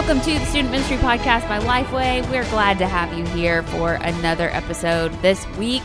[0.00, 2.28] Welcome to the Student Ministry Podcast by Lifeway.
[2.30, 5.82] We're glad to have you here for another episode this week.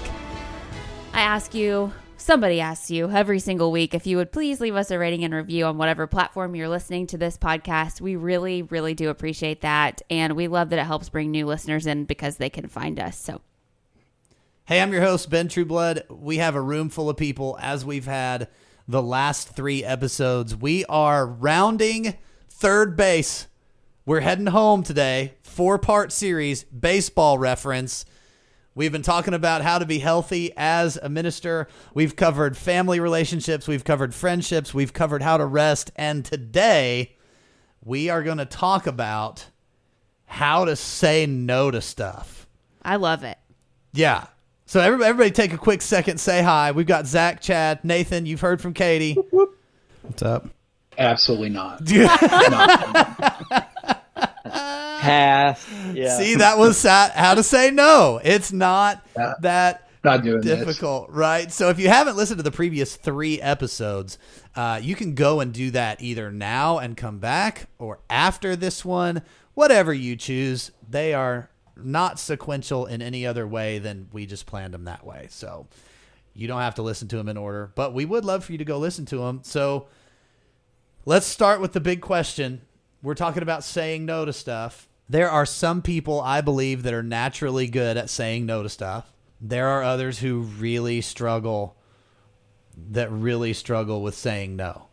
[1.11, 4.89] I ask you, somebody asks you every single week if you would please leave us
[4.89, 7.99] a rating and review on whatever platform you're listening to this podcast.
[7.99, 10.01] We really, really do appreciate that.
[10.09, 13.17] And we love that it helps bring new listeners in because they can find us.
[13.17, 13.41] So,
[14.63, 16.03] Hey, I'm your host, Ben Trueblood.
[16.09, 18.47] We have a room full of people as we've had
[18.87, 20.55] the last three episodes.
[20.55, 22.15] We are rounding
[22.49, 23.47] third base.
[24.07, 25.33] We're heading home today.
[25.41, 28.05] Four part series, baseball reference.
[28.75, 31.67] We've been talking about how to be healthy as a minister.
[31.95, 33.67] We've covered family relationships.
[33.67, 34.75] We've covered friendships.
[34.75, 35.91] We've covered how to rest.
[35.95, 37.15] And today,
[37.83, 39.47] we are going to talk about
[40.27, 42.45] how to say no to stuff.
[42.83, 43.39] I love it.
[43.91, 44.27] Yeah.
[44.67, 46.73] So everybody, everybody take a quick second, say hi.
[46.73, 48.27] We've got Zac, Chad, Nathan.
[48.27, 49.15] You've heard from Katie.
[50.03, 50.47] What's up?
[50.95, 51.81] Absolutely not.
[54.59, 55.65] Pass.
[55.93, 56.17] Yeah.
[56.17, 58.19] See, that was sa- how to say no.
[58.23, 59.33] It's not Yeah.
[59.41, 60.59] that Not doing this.
[60.59, 61.51] difficult, right?
[61.51, 64.17] So if you haven't listened to the previous three episodes,
[64.55, 68.83] uh, you can go and do that either now and come back or after this
[68.85, 69.21] one,
[69.53, 70.71] whatever you choose.
[70.89, 75.27] They are not sequential in any other way than we just planned them that way.
[75.29, 75.67] So
[76.33, 78.57] you don't have to listen to them in order, but we would love for you
[78.59, 79.41] to go listen to them.
[79.43, 79.87] So
[81.05, 82.61] let's start with the big question.
[83.05, 84.89] We're talking about saying no to stuff.
[85.07, 89.13] There are some people I believe that are naturally good at saying no to stuff.
[89.39, 91.77] There are others who really struggle
[92.89, 94.87] that really struggle with saying no.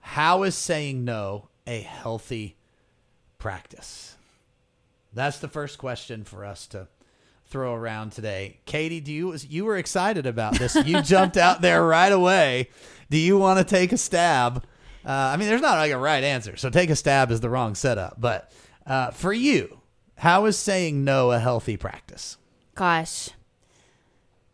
[0.00, 2.56] How is saying no a healthy
[3.36, 4.16] practice?
[5.12, 6.88] That's the first question for us to
[7.48, 8.60] throw around today.
[8.64, 10.74] Katie, do you you were excited about this?
[10.86, 12.70] You jumped out there right away.
[13.10, 14.64] Do you want to take a stab?
[15.08, 17.48] Uh, I mean, there's not like a right answer, so take a stab is the
[17.48, 18.20] wrong setup.
[18.20, 18.52] But
[18.86, 19.80] uh, for you,
[20.16, 22.36] how is saying no a healthy practice?
[22.74, 23.30] Gosh,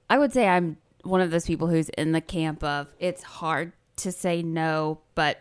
[0.09, 3.72] I would say I'm one of those people who's in the camp of it's hard
[3.97, 5.41] to say no, but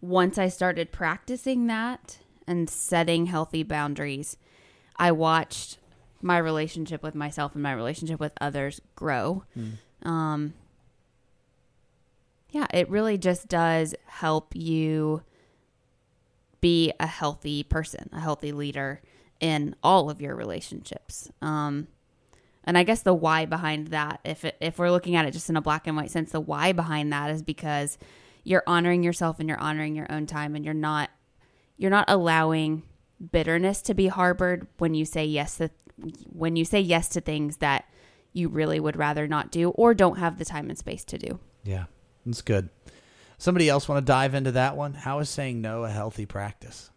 [0.00, 4.38] once I started practicing that and setting healthy boundaries,
[4.96, 5.76] I watched
[6.22, 9.44] my relationship with myself and my relationship with others grow.
[10.02, 10.54] Um,
[12.50, 15.22] yeah, it really just does help you
[16.60, 19.00] be a healthy person, a healthy leader
[19.40, 21.30] in all of your relationships.
[21.40, 21.88] Um,
[22.64, 25.48] and I guess the why behind that, if it, if we're looking at it just
[25.48, 27.96] in a black and white sense, the why behind that is because
[28.44, 31.10] you're honoring yourself and you're honoring your own time, and you're not
[31.76, 32.82] you're not allowing
[33.32, 35.70] bitterness to be harbored when you say yes to
[36.32, 37.86] when you say yes to things that
[38.32, 41.38] you really would rather not do or don't have the time and space to do.
[41.64, 41.84] Yeah,
[42.24, 42.68] that's good.
[43.38, 44.94] Somebody else want to dive into that one?
[44.94, 46.90] How is saying no a healthy practice?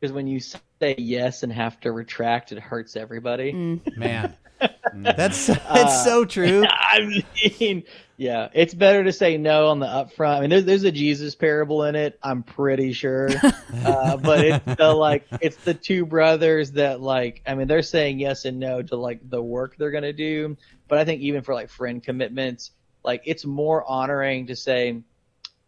[0.00, 3.80] Because when you say yes and have to retract, it hurts everybody.
[3.96, 4.34] Man,
[4.94, 6.64] that's it's so true.
[6.68, 7.22] I
[7.60, 7.84] mean,
[8.16, 10.38] yeah, it's better to say no on the upfront.
[10.38, 12.18] I mean, there's there's a Jesus parable in it.
[12.22, 13.28] I'm pretty sure,
[13.84, 17.42] uh, but it's the like it's the two brothers that like.
[17.46, 20.56] I mean, they're saying yes and no to like the work they're gonna do.
[20.88, 22.72] But I think even for like friend commitments,
[23.04, 25.02] like it's more honoring to say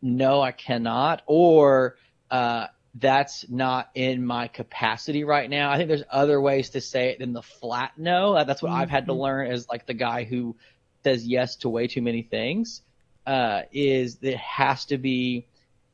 [0.03, 1.97] no, I cannot, or
[2.31, 5.71] uh, that's not in my capacity right now.
[5.71, 8.45] I think there's other ways to say it than the flat no.
[8.45, 10.57] That's what I've had to learn as like the guy who
[11.03, 12.83] says yes to way too many things.
[13.27, 15.47] Uh, is that it has to be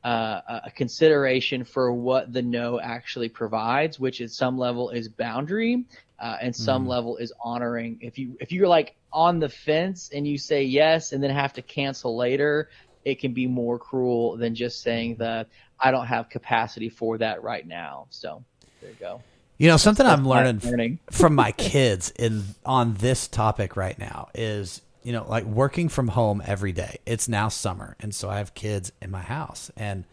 [0.03, 5.07] uh, a- a consideration for what the no actually provides, which at some level is
[5.07, 5.85] boundary,
[6.19, 7.97] uh, and some level is honoring.
[8.01, 11.53] If you if you're like on the fence and you say yes and then have
[11.53, 12.69] to cancel later,
[13.03, 15.47] it can be more cruel than just saying that
[15.79, 18.07] I don't have capacity for that right now.
[18.09, 18.43] So
[18.81, 19.21] there you go.
[19.57, 20.99] You know, something I'm learning learning.
[21.11, 26.09] from my kids in on this topic right now is, you know, like working from
[26.09, 26.99] home every day.
[27.05, 29.71] It's now summer, and so I have kids in my house.
[29.75, 30.05] And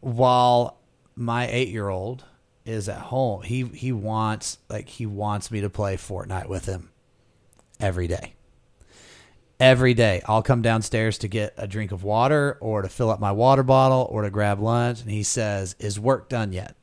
[0.00, 0.78] while
[1.14, 2.24] my 8-year-old
[2.64, 6.90] is at home, he he wants like he wants me to play Fortnite with him
[7.80, 8.34] every day.
[9.60, 13.20] Every day, I'll come downstairs to get a drink of water or to fill up
[13.20, 16.74] my water bottle or to grab lunch, and he says, "Is work done yet?"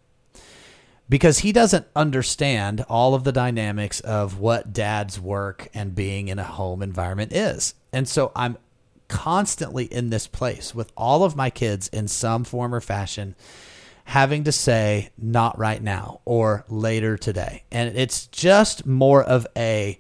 [1.10, 6.38] Because he doesn't understand all of the dynamics of what dad's work and being in
[6.38, 7.74] a home environment is.
[7.92, 8.58] And so I'm
[9.08, 13.36] constantly in this place with all of my kids in some form or fashion
[14.06, 17.64] having to say not right now or later today.
[17.72, 20.00] And it's just more of a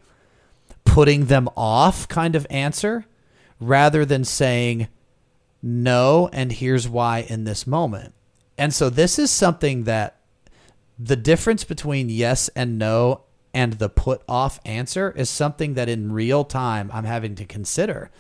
[0.84, 3.06] putting them off kind of answer
[3.60, 4.88] rather than saying
[5.62, 8.14] no and here's why in this moment.
[8.58, 10.19] And so this is something that
[11.00, 13.22] the difference between yes and no
[13.54, 18.12] and the put off answer is something that in real time I'm having to consider.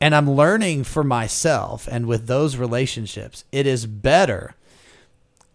[0.00, 4.54] And I'm learning for myself and with those relationships, it is better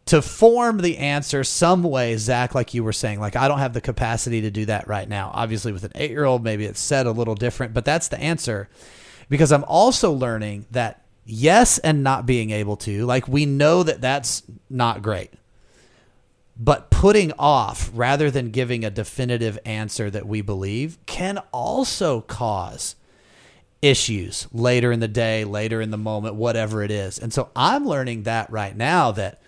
[0.05, 3.19] to form the answer some way, Zac, like you were saying.
[3.19, 5.31] Like, I don't have the capacity to do that right now.
[5.33, 8.19] Obviously, with an eight year old, maybe it's said a little different, but that's the
[8.19, 8.69] answer.
[9.29, 13.99] Because I'm also learning that yes and not being able to, like, we know that
[14.01, 15.31] that's not great.
[16.57, 22.95] But putting off rather than giving a definitive answer that we believe can also cause
[23.81, 27.19] issues later in the day, later in the moment, whatever it is.
[27.19, 29.41] And so I'm learning that right now that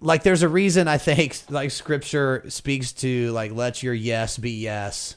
[0.00, 4.50] like there's a reason I think like scripture speaks to like let your yes be
[4.50, 5.16] yes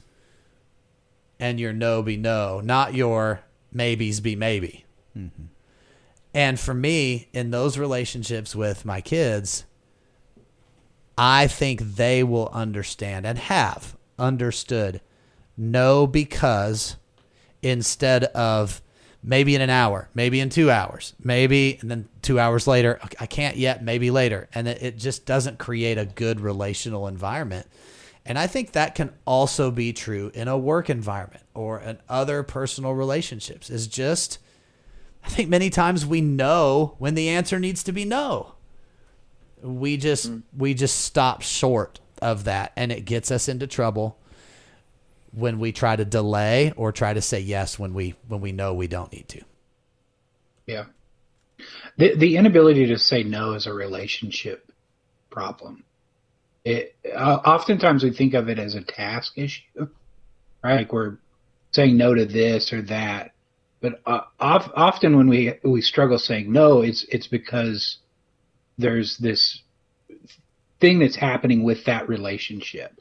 [1.40, 3.42] and your no be no, not your
[3.72, 4.86] maybes be maybe.
[5.18, 5.44] Mm-hmm.
[6.34, 9.66] And for me, in those relationships with my kids,
[11.18, 15.02] I think they will understand and have understood
[15.58, 16.96] no because
[17.62, 18.82] instead of
[19.24, 23.26] maybe in an hour, maybe in two hours, maybe, and then two hours later, I
[23.26, 24.48] can't yet, maybe later.
[24.54, 27.68] And it, just doesn't create a good relational environment.
[28.26, 32.44] And I think that can also be true in a work environment or in other
[32.44, 33.70] personal relationships.
[33.70, 34.38] Is just,
[35.24, 38.57] I think many times we know when the answer needs to be no.
[39.62, 40.44] We just mm.
[40.56, 44.18] we just stop short of that, and it gets us into trouble
[45.32, 48.74] when we try to delay or try to say yes when we when we know
[48.74, 49.42] we don't need to.
[50.66, 50.86] Yeah.
[51.98, 54.72] The the inability to say no is a relationship
[55.30, 55.84] problem.
[56.66, 59.88] It uh, oftentimes we think of it as a task issue,
[60.64, 60.76] right?
[60.76, 61.18] Like we're
[61.72, 63.32] saying no to this or that,
[63.82, 67.98] but uh, often when we we struggle saying no, it's it's because
[68.78, 69.62] there's this
[70.80, 73.00] thing that's happening with that relationship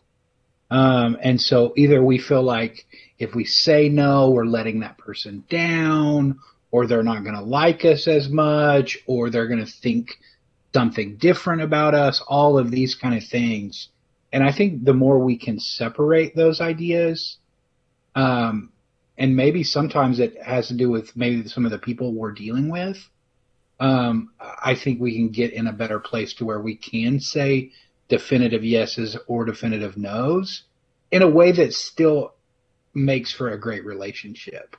[0.71, 2.87] um, and so either we feel like
[3.19, 6.39] if we say no, we're letting that person down,
[6.71, 10.11] or they're not going to like us as much, or they're going to think
[10.75, 13.89] something different about us, all of these kind of things.
[14.33, 17.39] And I think the more we can separate those ideas,
[18.15, 18.73] um,
[19.17, 22.69] and maybe sometimes it has to do with maybe some of the people we're dealing
[22.69, 22.99] with,
[23.79, 27.73] um, I think we can get in a better place to where we can say
[28.09, 30.63] definitive yeses or definitive nos
[31.11, 32.35] in a way that still
[32.95, 34.77] makes for a great relationship.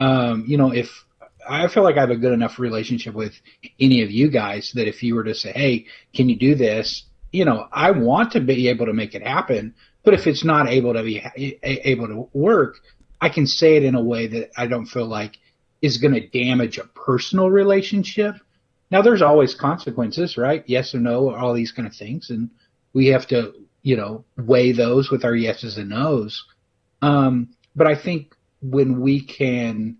[0.00, 1.04] Um, you know, if
[1.48, 3.34] I feel like I have a good enough relationship with
[3.78, 7.04] any of you guys that if you were to say, "Hey, can you do this?"
[7.32, 10.68] You know, I want to be able to make it happen, but if it's not
[10.68, 11.22] able to be
[11.62, 12.80] able to work,
[13.20, 15.36] I can say it in a way that I don't feel like
[15.82, 18.36] is going to damage a personal relationship.
[18.90, 20.64] Now, there's always consequences, right?
[20.66, 22.50] Yes or no, all these kind of things, and
[22.92, 26.44] we have to, you know, weigh those with our yeses and nos.
[27.02, 29.96] Um, but I think when we can,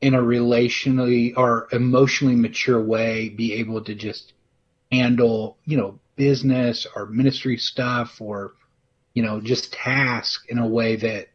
[0.00, 4.32] in a relationally or emotionally mature way, be able to just
[4.90, 8.54] handle, you know, business or ministry stuff or,
[9.14, 11.28] you know, just task in a way that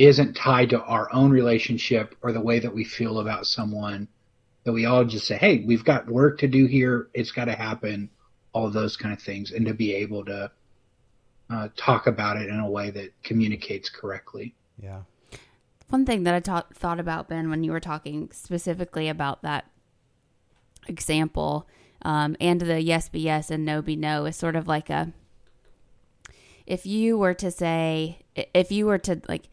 [0.00, 4.08] isn't tied to our own relationship or the way that we feel about someone
[4.64, 7.08] that we all just say, Hey, we've got work to do here.
[7.12, 8.08] It's got to happen
[8.52, 10.50] all of those kind of things, and to be able to
[11.50, 14.54] uh, talk about it in a way that communicates correctly.
[14.82, 15.02] Yeah.
[15.88, 19.70] One thing that I ta- thought about Ben when you were talking specifically about that
[20.88, 21.68] example,
[22.02, 25.12] um, and the yes be yes and no be no is sort of like a.
[26.66, 29.48] If you were to say, if you were to like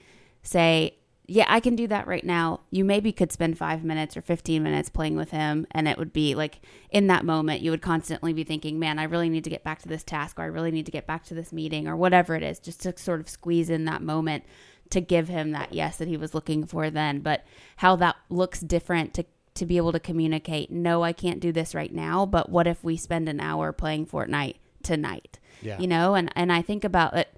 [0.47, 0.97] say,
[1.29, 2.61] yeah, I can do that right now.
[2.71, 5.67] You maybe could spend five minutes or 15 minutes playing with him.
[5.71, 9.03] And it would be like in that moment, you would constantly be thinking, man, I
[9.03, 11.25] really need to get back to this task or I really need to get back
[11.25, 14.45] to this meeting or whatever it is, just to sort of squeeze in that moment
[14.89, 17.19] to give him that yes that he was looking for then.
[17.19, 17.43] But
[17.77, 19.25] how that looks different to,
[19.55, 22.25] to be able to communicate, no, I can't do this right now.
[22.25, 25.39] But what if we spend an hour playing Fortnite tonight?
[25.61, 25.77] Yeah.
[25.77, 27.35] You know, and, and I think about it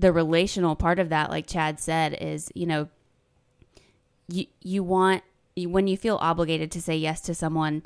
[0.00, 2.88] the relational part of that, like Chad said, is you know,
[4.28, 5.22] you you want
[5.56, 7.82] when you feel obligated to say yes to someone,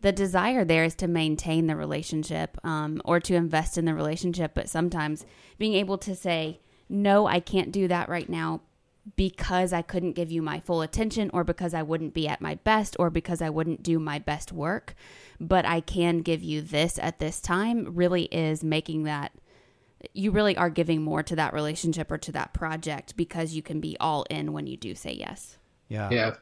[0.00, 4.52] the desire there is to maintain the relationship um, or to invest in the relationship.
[4.54, 5.26] But sometimes
[5.58, 8.62] being able to say no, I can't do that right now
[9.16, 12.56] because I couldn't give you my full attention or because I wouldn't be at my
[12.56, 14.94] best or because I wouldn't do my best work,
[15.40, 19.32] but I can give you this at this time really is making that
[20.14, 23.80] you really are giving more to that relationship or to that project because you can
[23.80, 25.56] be all in when you do say yes.
[25.88, 26.08] Yeah.
[26.10, 26.34] Yeah.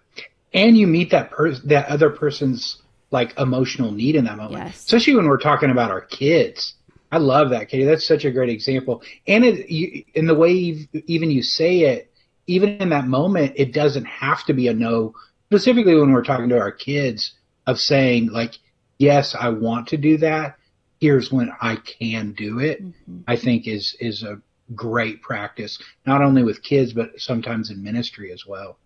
[0.52, 4.64] And you meet that person, that other person's like emotional need in that moment.
[4.64, 4.76] Yes.
[4.76, 6.74] Especially when we're talking about our kids.
[7.12, 7.84] I love that, Katie.
[7.84, 9.02] That's such a great example.
[9.26, 12.12] And it, you, in the way you've, even you say it,
[12.46, 15.14] even in that moment, it doesn't have to be a no.
[15.46, 17.32] Specifically when we're talking to our kids,
[17.66, 18.54] of saying like,
[18.98, 20.56] yes, I want to do that.
[21.00, 22.82] Here's when I can do it.
[22.82, 23.22] Mhm.
[23.26, 24.40] I think is is a
[24.74, 28.78] great practice, not only with kids but sometimes in ministry as well.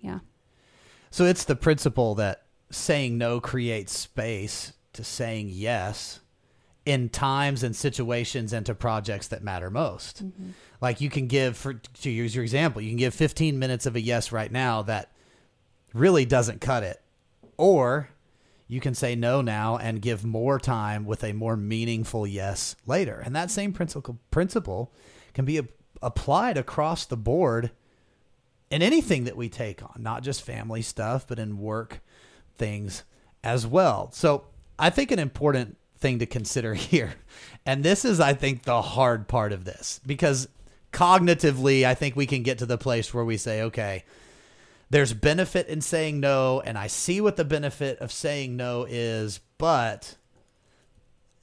[0.00, 0.20] Yeah.
[1.10, 6.20] So it's the principle that saying no creates space to saying yes
[6.84, 10.22] in times and situations and to projects that matter most.
[10.80, 13.96] Like you can give for to use your example, you can give 15 minutes of
[13.96, 15.12] a yes right now that
[15.92, 17.02] really doesn't cut it.
[17.56, 18.10] Or
[18.68, 23.20] you can say no now and give more time with a more meaningful yes later.
[23.24, 24.92] And that same principle principle
[25.32, 25.64] can be a,
[26.02, 27.70] applied across the board
[28.70, 32.00] in anything that we take on, not just family stuff, but in work
[32.56, 33.04] things
[33.42, 34.10] as well.
[34.12, 34.44] So
[34.78, 37.14] I think an important thing to consider here,
[37.64, 40.46] and this is, I think, the hard part of this, because
[40.92, 44.04] cognitively, I think we can get to the place where we say, okay,
[44.90, 49.40] there's benefit in saying no, and I see what the benefit of saying no is,
[49.58, 50.16] but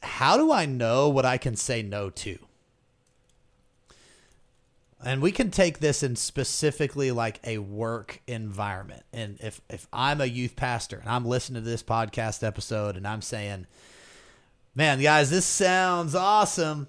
[0.01, 2.39] how do I know what I can say no to?
[5.05, 10.19] and we can take this in specifically like a work environment and if if i'm
[10.19, 13.67] a youth pastor and i'm listening to this podcast episode and i'm saying
[14.73, 16.87] man guys this sounds awesome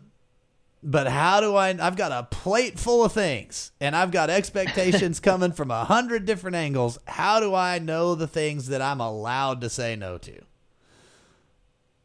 [0.83, 5.21] but how do i i've got a plate full of things and i've got expectations
[5.21, 9.61] coming from a hundred different angles how do i know the things that i'm allowed
[9.61, 10.41] to say no to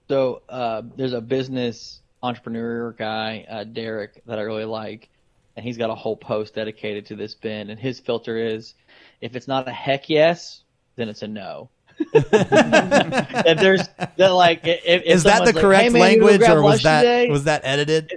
[0.07, 5.09] So uh, there's a business entrepreneur guy, uh, Derek, that I really like,
[5.55, 7.69] and he's got a whole post dedicated to this Ben.
[7.69, 8.73] And his filter is,
[9.21, 10.63] if it's not a heck yes,
[10.97, 11.69] then it's a no.
[12.13, 13.87] if there's
[14.17, 17.01] that like, if, if is that the like, correct hey, man, language or was that
[17.03, 17.29] today?
[17.29, 18.11] was that edited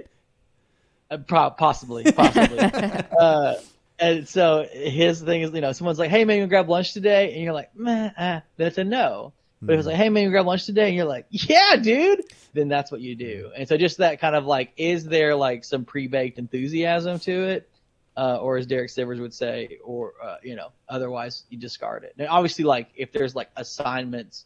[1.09, 2.59] Uh, pro- possibly, possibly.
[3.19, 3.55] uh,
[3.99, 7.33] and so his thing is, you know, someone's like, "Hey man, you grab lunch today?"
[7.33, 9.33] And you're like, "Meh," ah, then it's a no.
[9.61, 12.23] But if it's like, "Hey man, you grab lunch today?" and you're like, "Yeah, dude,"
[12.53, 13.51] then that's what you do.
[13.55, 17.69] And so just that kind of like, is there like some pre-baked enthusiasm to it,
[18.17, 22.15] uh, or as Derek Sivers would say, or uh, you know, otherwise you discard it.
[22.17, 24.45] And obviously, like if there's like assignments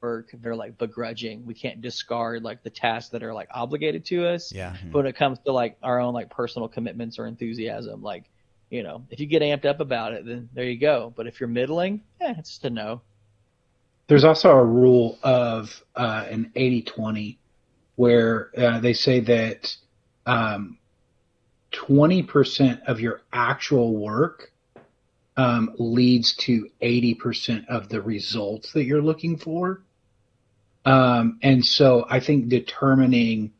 [0.00, 1.44] work, they're like begrudging.
[1.44, 4.52] We can't discard like the tasks that are like obligated to us.
[4.52, 4.76] Yeah.
[4.84, 8.24] But when it comes to like our own like personal commitments or enthusiasm like
[8.70, 11.12] you know if you get amped up about it then there you go.
[11.16, 13.02] But if you're middling yeah it's just a no.
[14.08, 17.38] There's also a rule of uh, an 80-20
[17.96, 19.74] where uh, they say that
[20.26, 20.78] um,
[21.72, 24.52] 20% of your actual work
[25.36, 29.82] um, leads to 80% of the results that you're looking for.
[30.86, 33.52] Um, and so I think determining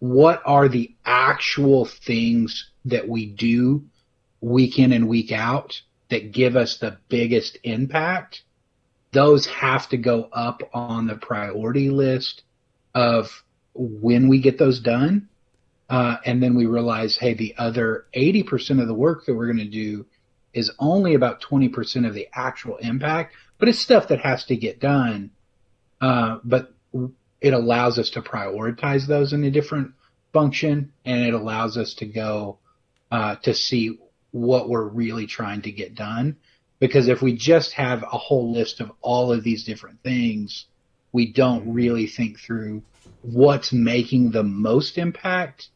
[0.00, 3.84] what are the actual things that we do
[4.42, 8.42] week in and week out that give us the biggest impact,
[9.12, 12.42] those have to go up on the priority list
[12.94, 15.28] of when we get those done.
[15.88, 19.58] Uh, and then we realize, hey, the other 80% of the work that we're going
[19.58, 20.04] to do
[20.52, 24.80] is only about 20% of the actual impact, but it's stuff that has to get
[24.80, 25.30] done.
[26.00, 26.73] Uh, but
[27.40, 29.92] it allows us to prioritize those in a different
[30.32, 32.58] function and it allows us to go
[33.10, 33.98] uh, to see
[34.30, 36.36] what we're really trying to get done.
[36.80, 40.66] Because if we just have a whole list of all of these different things,
[41.12, 42.82] we don't really think through
[43.22, 45.68] what's making the most impact.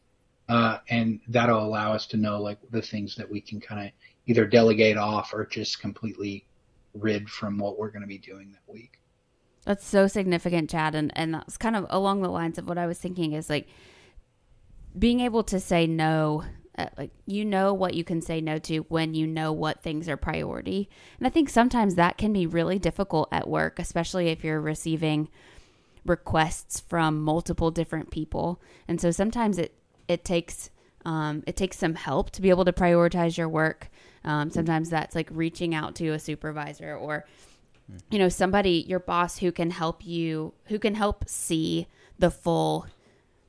[0.49, 3.93] Uh, and that'll allow us to know like the things that we can kind of
[4.25, 6.45] either delegate off or just completely
[6.93, 8.98] rid from what we're going to be doing that week.
[9.65, 12.87] That's so significant, Chad, and and that's kind of along the lines of what I
[12.87, 13.67] was thinking is like
[14.97, 16.43] being able to say no.
[16.77, 20.07] Uh, like you know what you can say no to when you know what things
[20.07, 24.43] are priority, and I think sometimes that can be really difficult at work, especially if
[24.43, 25.27] you're receiving
[26.05, 29.75] requests from multiple different people, and so sometimes it
[30.07, 30.69] it takes
[31.05, 33.89] um, it takes some help to be able to prioritize your work.
[34.23, 37.25] Um, sometimes that's like reaching out to a supervisor or
[38.09, 42.87] you know somebody your boss who can help you who can help see the full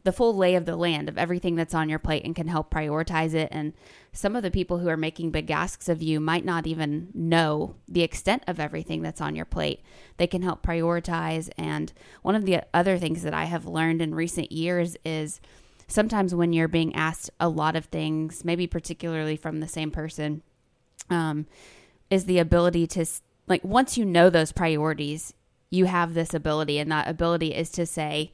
[0.02, 2.70] the full lay of the land of everything that's on your plate and can help
[2.70, 3.48] prioritize it.
[3.50, 3.74] And
[4.12, 7.74] some of the people who are making big asks of you might not even know
[7.86, 9.80] the extent of everything that's on your plate.
[10.16, 11.50] They can help prioritize.
[11.58, 11.92] And
[12.22, 15.40] one of the other things that i have learned in recent years is
[15.86, 20.42] sometimes when you're being asked a lot of things maybe particularly from the same person
[21.10, 21.46] um,
[22.10, 23.04] is the ability to
[23.50, 25.34] like once you know those priorities
[25.70, 28.32] you have this ability, and that ability is to say,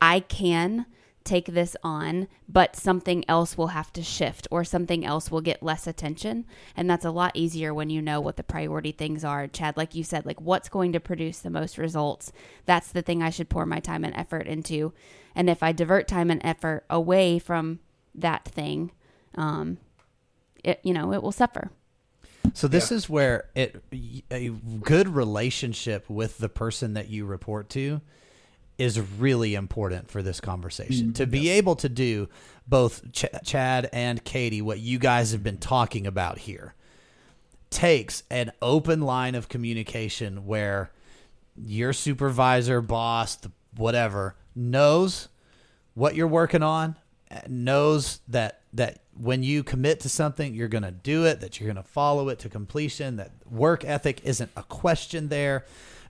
[0.00, 0.86] I can
[1.24, 5.62] take this on, but something else will have to shift or something else will get
[5.62, 6.44] less attention.
[6.76, 9.46] And that's a lot easier when you know what the priority things are.
[9.46, 12.32] Chad, like you said, like what's going to produce the most results.
[12.66, 14.92] That's the thing I should pour my time and effort into.
[15.36, 17.78] And if I divert time and effort away from
[18.16, 18.90] that thing,
[19.36, 19.78] um,
[20.64, 21.70] it, you know, it will suffer.
[22.54, 22.96] So this yeah.
[22.96, 23.82] is where it
[24.30, 24.48] a
[24.82, 28.00] good relationship with the person that you report to
[28.78, 31.08] is really important for this conversation.
[31.08, 31.54] Mm, to be yeah.
[31.54, 32.28] able to do
[32.66, 36.74] both Ch- Chad and Katie what you guys have been talking about here
[37.70, 40.90] takes an open line of communication where
[41.56, 43.38] your supervisor, boss,
[43.76, 45.28] whatever knows
[45.94, 46.96] what you're working on,
[47.48, 51.72] knows that that when you commit to something, you're going to do it, that you're
[51.72, 55.64] going to follow it to completion, that work ethic isn't a question there,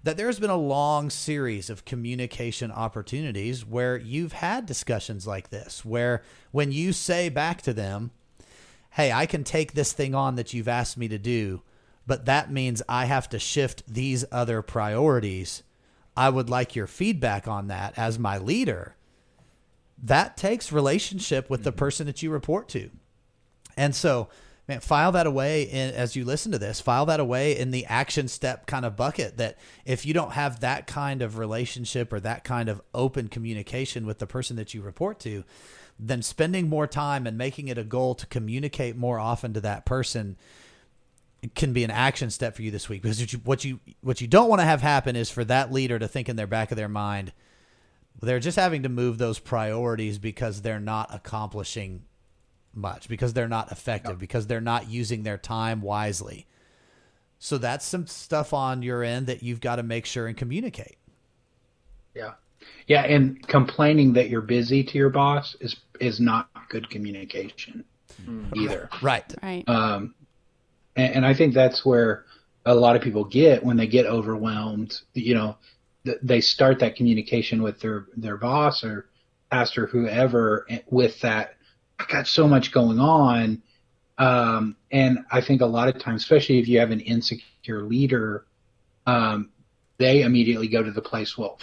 [0.04, 5.84] that there's been a long series of communication opportunities where you've had discussions like this,
[5.84, 8.10] where when you say back to them,
[8.90, 11.62] hey, I can take this thing on that you've asked me to do,
[12.06, 15.62] but that means I have to shift these other priorities.
[16.16, 18.96] I would like your feedback on that as my leader
[20.02, 21.78] that takes relationship with the mm-hmm.
[21.78, 22.90] person that you report to.
[23.76, 24.28] And so,
[24.68, 27.86] man, file that away in, as you listen to this, file that away in the
[27.86, 32.20] action step kind of bucket that if you don't have that kind of relationship or
[32.20, 35.44] that kind of open communication with the person that you report to,
[35.98, 39.86] then spending more time and making it a goal to communicate more often to that
[39.86, 40.36] person
[41.54, 44.48] can be an action step for you this week because what you, what you don't
[44.48, 46.88] want to have happen is for that leader to think in their back of their
[46.88, 47.32] mind
[48.20, 52.04] they're just having to move those priorities because they're not accomplishing
[52.74, 56.46] much, because they're not effective, because they're not using their time wisely.
[57.38, 60.96] So that's some stuff on your end that you've got to make sure and communicate.
[62.14, 62.34] Yeah.
[62.86, 67.84] Yeah, and complaining that you're busy to your boss is is not good communication
[68.24, 68.56] mm.
[68.56, 68.88] either.
[69.02, 69.34] Right.
[69.42, 69.68] Right.
[69.68, 70.14] Um
[70.94, 72.24] and, and I think that's where
[72.64, 75.56] a lot of people get when they get overwhelmed, you know,
[76.22, 79.08] they start that communication with their their boss or
[79.50, 81.54] pastor whoever with that
[81.98, 83.62] i got so much going on.
[84.18, 88.46] Um, and i think a lot of times especially if you have an insecure leader
[89.06, 89.50] um,
[89.98, 91.58] they immediately go to the place well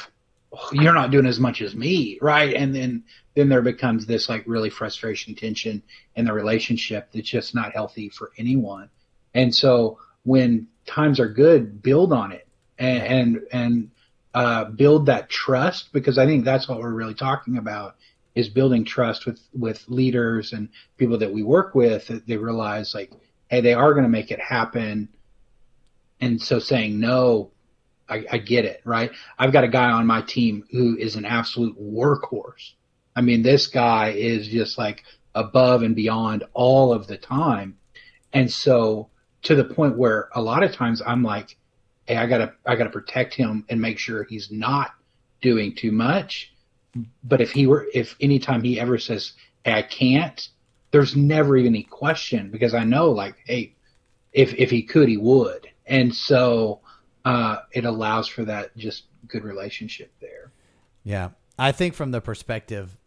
[0.71, 2.53] you're not doing as much as me right?
[2.55, 3.03] And then
[3.35, 5.81] then there becomes this like really frustration tension
[6.15, 8.89] in the relationship that's just not healthy for anyone.
[9.33, 12.47] And so when times are good build on it.
[12.77, 13.91] And and, and
[14.33, 17.95] uh, build that trust because I think that's what we're really talking about
[18.35, 22.93] is building trust with with leaders and people that we work with that they realize
[22.93, 23.11] like
[23.49, 25.09] hey they are going to make it happen.
[26.21, 27.51] And so saying no
[28.07, 29.11] I, I get it right?
[29.37, 32.73] I've got a guy on my team who is an absolute workhorse.
[33.15, 37.77] I mean this guy is just like above and beyond all of the time.
[38.31, 39.09] And so
[39.43, 41.57] to the point where a lot of times I'm like
[42.09, 44.95] hey, I gotta I gotta protect him and make sure he's not
[45.41, 46.51] doing too much.
[47.23, 50.49] But if he were if anytime he ever says, Hey, I can't,
[50.89, 53.75] there's never even any question because I know like, hey,
[54.33, 55.69] if if he could he would.
[55.85, 56.81] And so
[57.25, 60.51] uh, it allows for that just good relationship there.
[61.03, 61.29] Yeah.
[61.59, 62.97] I think from the perspective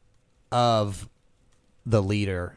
[0.52, 1.08] of
[1.84, 2.56] the leader,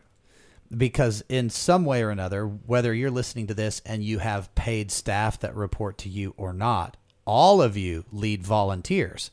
[0.75, 4.91] because in some way or another, whether you're listening to this and you have paid
[4.91, 9.31] staff that report to you or not, all of you lead volunteers.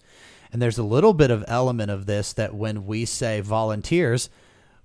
[0.53, 4.29] And there's a little bit of element of this that when we say volunteers,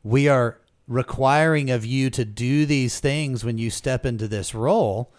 [0.03, 5.13] we are requiring of you to do these things when you step into this role.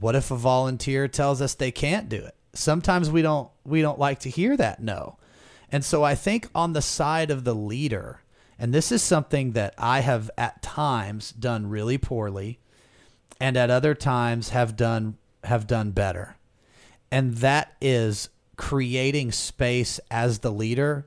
[0.00, 2.34] What if a volunteer tells us they can't do it?
[2.52, 5.18] Sometimes we don't we don't like to hear that no.
[5.70, 8.20] And so I think on the side of the leader,
[8.58, 12.58] and this is something that I have at times done really poorly
[13.40, 16.36] and at other times have done have done better.
[17.10, 21.06] And that is creating space as the leader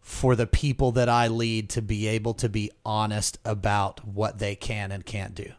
[0.00, 4.54] for the people that I lead to be able to be honest about what they
[4.54, 5.52] can and can't do.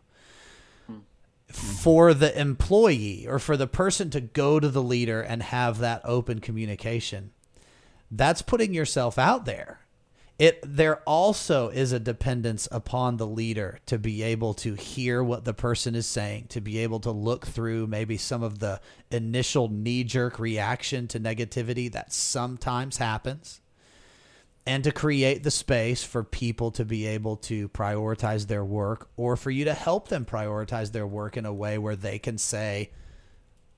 [0.88, 1.00] Hmm.
[1.48, 6.02] For the employee or for the person to go to the leader and have that
[6.06, 7.32] open communication,
[8.10, 9.82] that's putting yourself out there
[10.40, 15.46] it there also is a dependence upon the leader to be able to hear what
[15.46, 18.80] the person is saying to be able to look through maybe some of the
[19.12, 23.62] initial knee jerk reaction to negativity that sometimes happens
[24.66, 29.36] and to create the space for people to be able to prioritize their work or
[29.36, 32.92] for you to help them prioritize their work in a way where they can say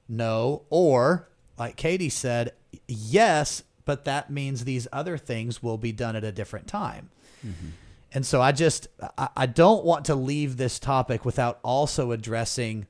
[0.10, 2.54] no or like Katie said,
[2.88, 7.10] yes, but that means these other things will be done at a different time.
[7.44, 7.70] Mm-hmm.
[8.12, 12.86] And so I just I, I don't want to leave this topic without also addressing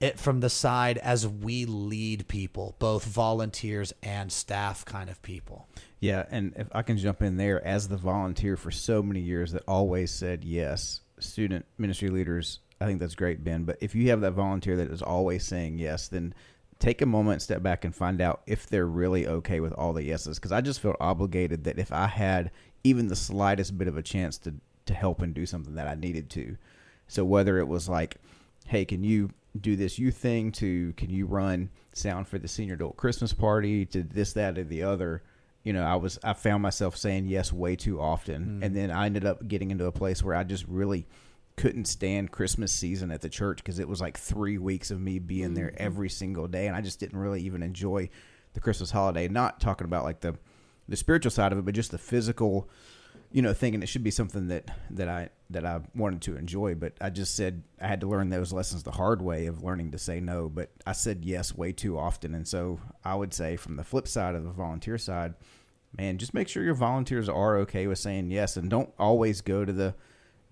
[0.00, 5.68] it from the side as we lead people, both volunteers and staff kind of people.
[6.00, 9.52] Yeah, and if I can jump in there as the volunteer for so many years
[9.52, 13.62] that always said yes, student ministry leaders, I think that's great, Ben.
[13.62, 16.34] But if you have that volunteer that is always saying yes, then
[16.78, 20.04] take a moment, step back, and find out if they're really okay with all the
[20.04, 20.38] yeses.
[20.38, 22.50] Because I just felt obligated that if I had
[22.82, 24.54] even the slightest bit of a chance to
[24.86, 26.56] to help and do something that I needed to,
[27.08, 28.16] so whether it was like,
[28.66, 30.52] hey, can you do this youth thing?
[30.52, 33.86] To can you run sound for the senior adult Christmas party?
[33.86, 35.22] To this, that, or the other
[35.64, 38.64] you know, I was I found myself saying yes way too often, mm.
[38.64, 41.06] and then I ended up getting into a place where I just really
[41.56, 45.18] couldn't stand Christmas season at the church because it was like three weeks of me
[45.18, 45.84] being there mm-hmm.
[45.84, 48.10] every single day, and I just didn't really even enjoy
[48.54, 49.28] the Christmas holiday.
[49.28, 50.36] Not talking about like the
[50.88, 52.68] the spiritual side of it, but just the physical,
[53.32, 56.74] you know, thinking it should be something that that I that I wanted to enjoy.
[56.74, 59.92] But I just said I had to learn those lessons the hard way of learning
[59.92, 60.48] to say no.
[60.48, 64.08] But I said yes way too often, and so I would say from the flip
[64.08, 65.34] side of the volunteer side,
[65.96, 69.64] man, just make sure your volunteers are okay with saying yes, and don't always go
[69.64, 69.94] to the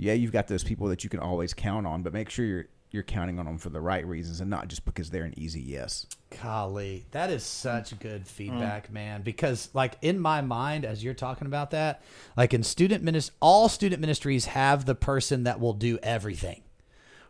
[0.03, 0.15] yeah.
[0.15, 3.03] You've got those people that you can always count on, but make sure you're you're
[3.03, 6.07] counting on them for the right reasons and not just because they're an easy yes.
[6.43, 8.27] Golly, that is such good mm.
[8.27, 9.23] feedback, man.
[9.23, 12.03] Because, like, in my mind, as you're talking about that,
[12.37, 16.63] like in student ministry, all student ministries have the person that will do everything,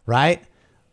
[0.05, 0.43] right?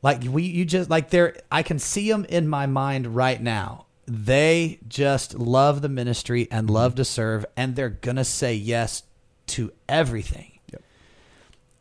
[0.03, 3.87] Like, we, you just, like, they're, I can see them in my mind right now.
[4.05, 9.03] They just love the ministry and love to serve, and they're going to say yes
[9.47, 10.58] to everything.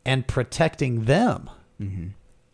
[0.05, 2.07] And protecting them mm-hmm.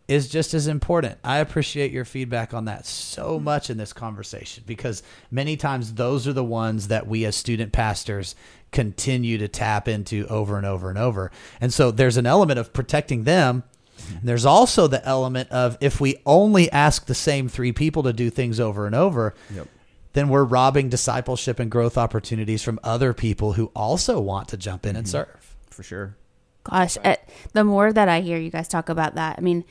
[0.08, 1.18] is just as important.
[1.24, 6.28] I appreciate your feedback on that so much in this conversation because many times those
[6.28, 8.36] are the ones that we as student pastors
[8.72, 11.32] continue to tap into over and over and over.
[11.62, 13.64] And so there's an element of protecting them.
[14.10, 18.12] And there's also the element of if we only ask the same three people to
[18.12, 19.68] do things over and over, Yep.
[20.14, 24.86] then we're robbing discipleship and growth opportunities from other people who also want to jump
[24.86, 25.12] in and mm-hmm.
[25.12, 25.56] serve.
[25.70, 26.18] For sure.
[26.66, 27.16] Gosh, eh,
[27.54, 29.64] the more that I hear you guys talk about that, I mean,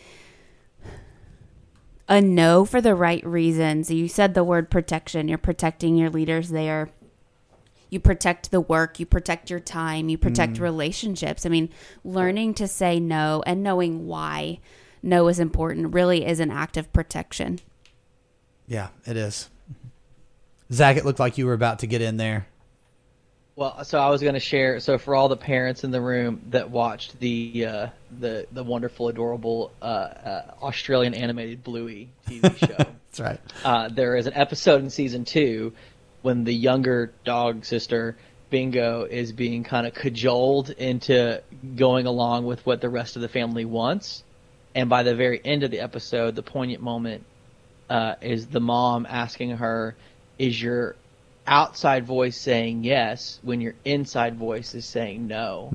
[2.09, 3.91] a no for the right reasons.
[3.91, 5.29] You said the word protection.
[5.29, 6.91] You're protecting your leaders there.
[7.91, 11.47] You protect the work, you protect your time, you protect relationships.
[11.47, 11.69] I mean,
[12.03, 14.59] learning to say no and knowing why
[15.01, 17.61] no is important really is an act of protection.
[18.67, 19.49] Yeah, it is.
[20.73, 22.47] Zac, it looked like you were about to get in there.
[23.57, 24.81] Well, so I was going to share.
[24.81, 27.87] So for all the parents in the room that watched the uh,
[28.19, 33.41] the the wonderful, adorable uh, uh, Australian animated Bluey TV show, That's right.
[33.65, 35.73] uh, there is an episode in season two
[36.23, 38.17] when the younger dog sister
[38.51, 41.41] Bingo is being kind of cajoled into
[41.77, 44.25] going along with what the rest of the family wants,
[44.75, 47.25] and by the very end of the episode, the poignant moment
[47.89, 49.95] uh, is the mom asking her,
[50.41, 50.97] "Is your
[51.47, 55.71] outside voice saying yes when your inside voice is saying no?"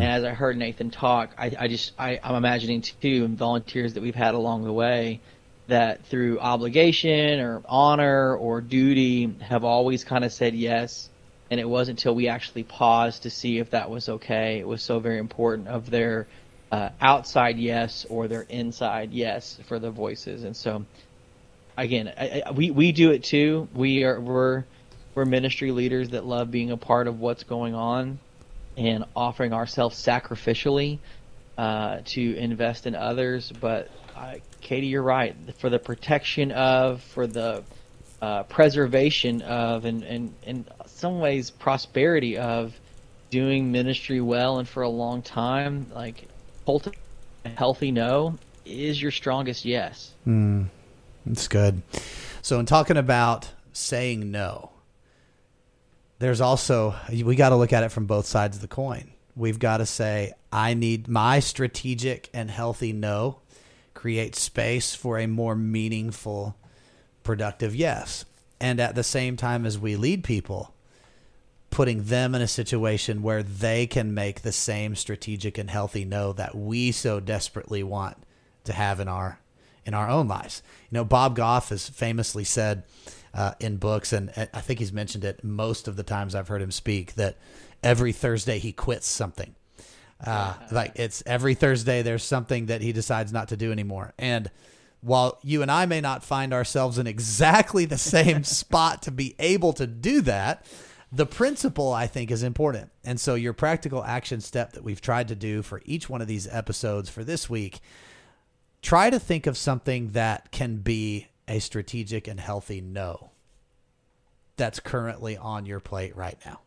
[0.00, 3.94] And as I heard Nathan talk, I, I just I, I'm imagining too, and volunteers
[3.94, 5.20] that we've had along the way,
[5.68, 11.08] that through obligation or honor or duty have always kind of said yes.
[11.50, 14.58] And it wasn't until we actually paused to see if that was okay.
[14.58, 16.26] It was so very important of their
[16.70, 20.44] uh, outside yes or their inside yes for the voices.
[20.44, 20.86] And so,
[21.76, 23.68] again, I, I, we we do it too.
[23.74, 24.64] We are we're
[25.14, 28.18] we're ministry leaders that love being a part of what's going on
[28.76, 30.98] and offering ourselves sacrificially
[31.58, 33.52] uh, to invest in others.
[33.52, 35.34] But uh, Katie, you're right.
[35.58, 37.62] For the protection of, for the
[38.20, 42.74] uh, preservation of, and, and in some ways prosperity of
[43.30, 46.28] doing ministry well and for a long time, like
[47.44, 50.12] a healthy no is your strongest yes.
[51.26, 51.82] That's good.
[52.42, 54.71] So, in talking about saying no,
[56.22, 59.10] there's also, we got to look at it from both sides of the coin.
[59.34, 63.40] We've got to say, I need my strategic and healthy no
[63.94, 66.56] create space for a more meaningful,
[67.24, 68.24] productive yes.
[68.60, 70.74] And at the same time, as we lead people,
[71.70, 76.32] putting them in a situation where they can make the same strategic and healthy no
[76.34, 78.16] that we so desperately want
[78.64, 79.40] to have in our
[79.84, 80.62] in our own lives.
[80.90, 82.84] You know, Bob Goff has famously said
[83.34, 86.62] uh, in books, and I think he's mentioned it most of the times I've heard
[86.62, 87.36] him speak, that
[87.82, 89.54] every Thursday he quits something.
[90.24, 94.50] Uh, like it's every Thursday there's something that he decides not to do anymore, and
[95.00, 99.34] while you and I may not find ourselves in exactly the same spot to be
[99.38, 100.64] able to do that,
[101.10, 102.90] the principle I think is important.
[103.04, 106.28] And so, your practical action step that we've tried to do for each one of
[106.28, 107.80] these episodes for this week
[108.80, 113.32] try to think of something that can be a strategic and healthy no
[114.56, 116.60] that's currently on your plate right now.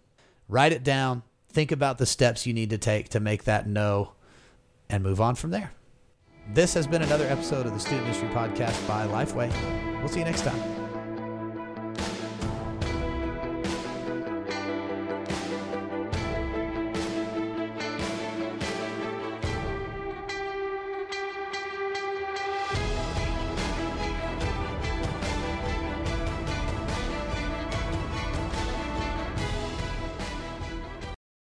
[0.47, 4.13] Write it down, think about the steps you need to take to make that no,
[4.89, 5.71] and move on from there.
[6.53, 9.51] This has been another episode of the Student Ministry Podcast by Lifeway.
[9.99, 10.74] We'll see you next time.